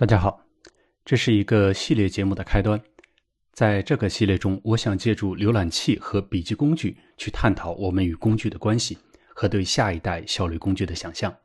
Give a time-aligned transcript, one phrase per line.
[0.00, 0.42] 大家好，
[1.04, 2.82] 这是一个系列节目的开端。
[3.52, 8.96] 在这个系列中，我想借助浏览器和笔记工具去探讨我们与工具的关系
[9.34, 11.36] 和对下一代效率工具的想象。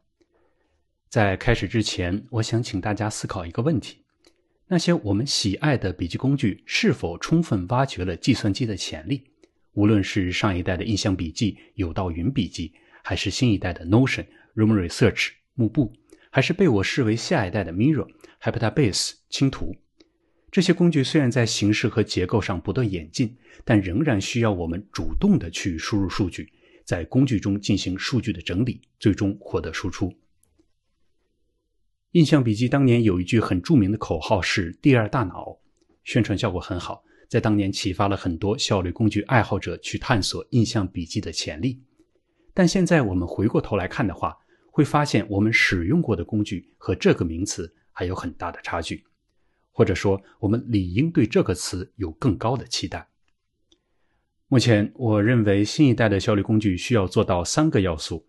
[1.10, 3.98] 在开始之前，我想请大家思考一个问题：
[4.68, 9.22] 那些我们喜爱的笔记工具是否充分挖掘了计算机的潜力？
[9.74, 12.72] 无论是上一代的印象笔记、有道云笔记，
[13.04, 14.26] 还是新一代的 Notion、
[14.56, 15.92] Room Research、幕布，
[16.36, 18.06] 还是被我视为下一代的 Miro。
[18.42, 19.74] Hyperdbase、轻图
[20.52, 26.52] 这些工具虽然在形式和结构上不断演进，但仍然需要我们主动的去输入数据，
[26.84, 30.14] 在工具中进行数据的整理，最终获得输出。
[32.12, 35.58] 印象笔记当年有一句很著名的口号是“第二大脑”，
[36.04, 41.82] 宣传效果很好，在当年启发了很多效率工具爱好者去探索印象笔记的潜力。
[42.54, 44.38] 但现在我们回过头来看的话，
[44.76, 47.74] 会发现我们使用过的工具和这个名词。
[47.98, 49.06] 还有很大的差距，
[49.72, 53.08] 或者说，我们理应对这个词有更高的期待。
[54.50, 58.28] 目前，我认为新一代的效率工具需要做到三个要素：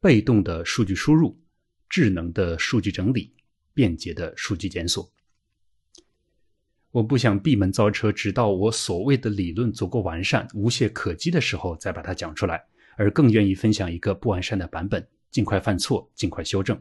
[0.00, 1.40] 被动的数据输入、
[1.88, 3.32] 智能的数据整理、
[3.72, 5.08] 便捷的数据检索。
[6.90, 12.64] 我不想闭门造车，直到我所谓的理论足够完善、无懈可击的时候再把它讲出来，
[12.96, 16.80] 而更愿意分享一个不完善的版本，尽快犯错，尽快修正。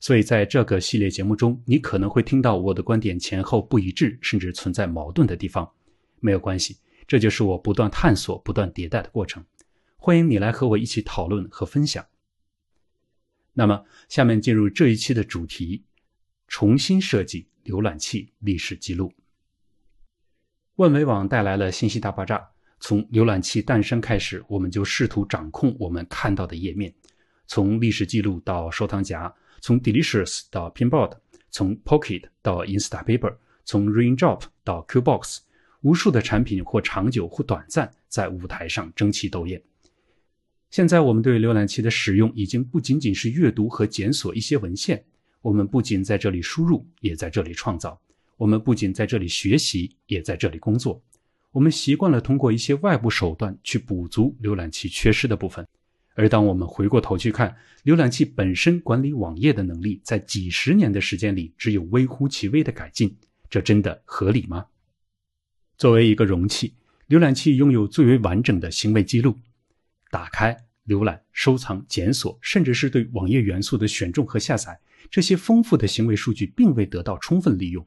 [0.00, 5.70] 所以，在这个系列节目中，你可能会听到我的观点前后不一致，甚至存在矛盾的地方。
[6.18, 9.44] 没有关系，这就是我不断探索、不断迭代的过程。
[9.96, 12.04] 欢迎你来和我一起讨论和分享。
[13.52, 15.84] 那么，下面进入这一期的主题：
[16.48, 19.12] 重新设计浏览器历史记录。
[20.76, 22.48] 万维网带来了信息大爆炸。
[22.80, 26.92] 从浏览器诞生开始，我们就试图掌控我们看到的页面，
[27.46, 29.32] 从历史记录到收藏夹。
[29.64, 31.18] 从 Delicious 到 Pinboard，
[31.50, 35.38] 从 Pocket 到 Instapaper，从 Raindrop 到 Qbox，
[35.82, 39.62] 无数的产品或长久或短暂在舞台上争奇斗艳。
[40.68, 45.04] 现在我们对浏览器的使用已经不仅仅是阅读和检索一些文献，
[45.40, 47.96] 我们不仅在这里输入，也在这里创造；
[48.36, 51.00] 我们不仅在这里学习，也在这里工作。
[51.52, 55.64] 我们习惯了通过一些外部手段去补足浏览器缺失的部分。
[56.14, 63.16] 而当我们回过头去看，浏览器本身管理网页的能力，在几十年的时间里只有微乎其微的改进，
[63.48, 64.66] 这真的合理吗？
[65.78, 66.74] 作为一个容器，
[67.08, 69.38] 浏览器拥有最为完整的行为记录：
[70.10, 70.56] 打开、
[70.86, 74.78] 浏览、收藏、检索，甚至是对网页元素的选中和下载。
[75.10, 77.84] 这些丰富的行为数据并未得到充分利用，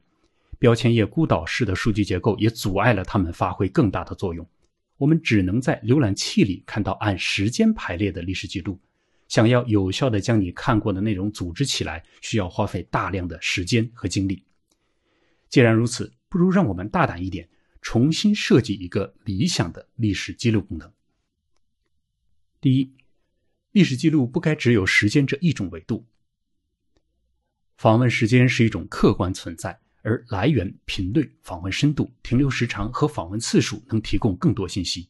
[0.58, 4.46] 标签页孤岛式的数据结构也阻碍了它们发挥更大的作用。
[4.96, 8.80] 我们只能在浏览器里看到按时间排列的历史记录。
[9.28, 14.44] 想要有效地将你看过的内容组织起来，需要花费大量的时间和精力。
[15.48, 17.48] 既然如此，不如让我们大胆一点，
[17.82, 20.92] 重新设计一个理想的历史记录功能。
[22.60, 22.94] 第一，
[23.72, 26.06] 历史记录不该只有时间这一种维度。
[27.76, 29.80] 访问时间是一种客观存在。
[30.06, 35.08] 而来源、频率、访问深度、停留时长和访问次数能提供更多信息。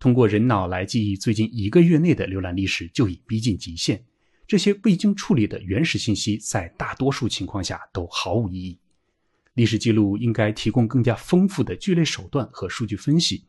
[0.00, 4.04] 通过人脑来记忆最近一个月内的浏览历史就已逼近极限。
[4.44, 8.76] 这些未经处理的原始信息在大多数情况下都毫无意义。
[9.54, 13.44] 历史记录应该提供更加丰富的聚类手段和数据分析。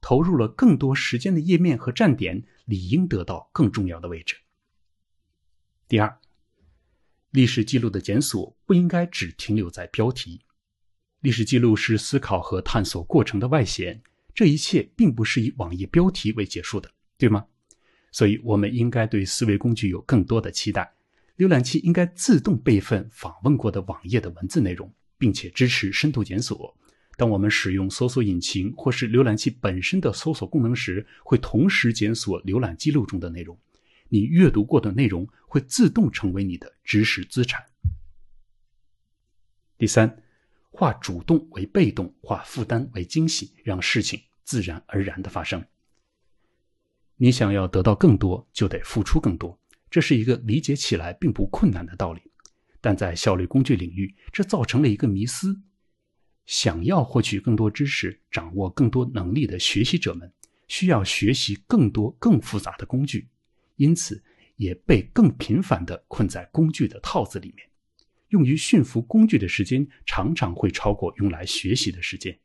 [0.00, 4.38] 投入了更多时间的页面和站点理应得到更重要的位置。
[5.86, 6.19] 第二。
[7.30, 10.40] 历史记录的检索不应该只停留在标题。
[11.20, 14.02] 历史记录是思考和探索过程的外显，
[14.34, 17.46] 这一切并不是以网页标题为结束的，对吗？
[18.10, 20.92] 所以，我们应该对思维工具有更多的期待。
[21.36, 26.76] 浏览器应该自动备份访问过的网页的文字内容，并且支持深度检索。
[27.16, 33.56] 当我们使用搜索引擎或是浏览器本身的搜索功能时，会同时检索浏览记录中的内容。
[34.10, 37.64] 你阅读过的内容会自动成为你的知识资产。
[39.78, 40.22] 第三，
[40.70, 45.64] 化主动为被动，化负担为惊喜，让事情自然而然的发生。
[47.16, 49.58] 你想要得到更多，就得付出更多，
[49.88, 52.20] 这是一个理解起来并不困难的道理。
[52.80, 55.60] 但在效率工具领域，这造成了一个迷思：
[56.46, 60.32] 想要获取更多知识、掌握更多能力的学习者们，
[60.66, 63.28] 需要学习更多更复杂的工具。
[63.80, 64.22] 因此，
[64.56, 67.66] 也被更频繁地困在工具的套子里面。
[68.28, 72.38] 用于驯服工具的时间常常会超过用来学习的时间，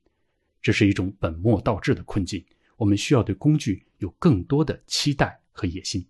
[0.62, 2.42] 这是一种本末倒置的困境。
[2.78, 6.06] 我们需要对工具有更多的期待和野心。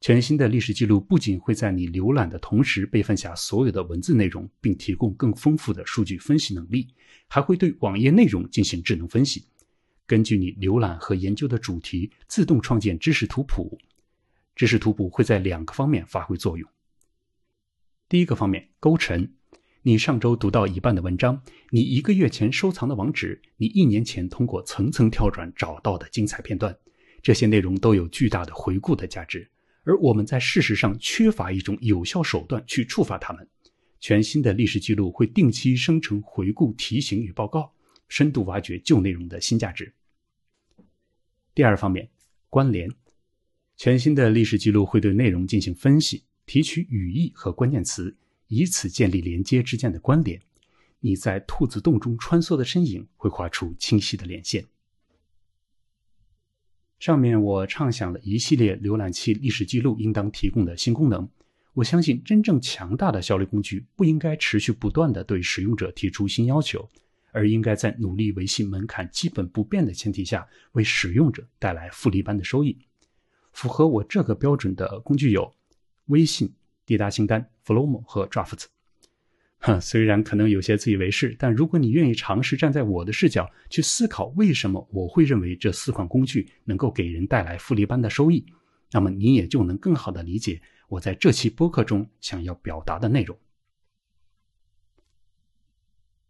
[0.00, 6.88] 全新的历史记录不仅会在你浏览的同时备份下所有的文字内容，并提供更丰富的数据分析能力，
[7.28, 9.44] 还会对网页内容进行智能分析，
[10.08, 13.78] 根据你浏览和研究的主题自动创建知识图谱。
[14.54, 16.68] 知识图谱会在两个方面发挥作用。
[18.08, 19.34] 第一个方面，勾陈。
[19.84, 26.76] 你上周读到一半的文章，你一个月前收藏的网址，你一年前通过层层跳转找到的精彩片段，
[27.20, 29.50] 这些内容都有巨大的回顾的价值。
[29.82, 33.48] 而我们在事实上缺乏一种有效手段去触发它们。
[33.98, 37.72] 全新的历史记录会定期生成回顾提醒与报告，
[38.08, 39.92] 深度挖掘旧内容的新价值。
[41.54, 42.08] 第二方面，
[42.48, 42.88] 关联。
[43.82, 50.40] 全新的历史记录会对内容进行分析，提取语义和关键词，以此建立连接之间的关联。
[51.00, 54.64] 你在兔子洞中穿梭的身影会画出清晰的连线。
[57.00, 61.28] 上面我畅想了一系列浏览器历史记录应当提供的新功能。
[61.72, 66.88] 我相信，真正强大的效率工具不应该持续不断地对使用者提出新要求，
[67.32, 72.78] 而应该在努力维系门槛基本不变的前提下，为使用者带来复利般的收益。
[73.52, 75.54] 符合我这个标准的工具有
[76.06, 76.52] 微信、
[76.84, 78.64] 滴答清单、Flomo 和 Drafts。
[79.64, 88.44] 哼，虽然可能有些自以为是，但如果你愿意尝试站在我的视角去思考，为什么我会认为这四款工具能够给人带来复利般的收益，
[88.90, 93.38] 那么你也就能更好的理解我在这期播客中想要表达的内容。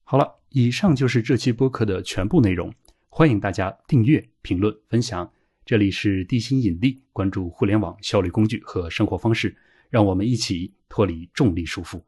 [0.05, 2.71] 好了，以上就是这期播客的全部内容。
[3.09, 5.33] 欢迎大家订阅、评论、分享。
[5.64, 9.56] 这里是地心引力，关注互联网效率工具和生活方式，
[9.91, 12.03] 让我们一起脱离重力束缚。